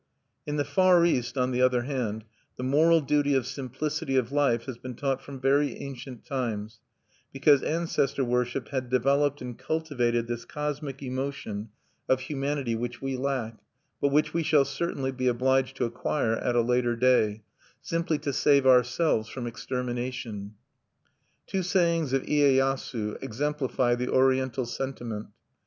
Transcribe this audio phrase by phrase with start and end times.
[0.47, 4.65] In the Far East, on the other hand, the moral duty of simplicity of life
[4.65, 6.79] has been taught from very ancient times,
[7.31, 11.69] because ancestor worship had developed and cultivated this cosmic emotion
[12.09, 13.59] of humanity which we lack,
[14.01, 17.43] but which we shall certainly be obliged to acquire at a later day,
[17.79, 20.55] simply to save our selves from extermination,
[21.45, 25.27] Two sayings of Iyeyasu exemplify the Oriental sentiment.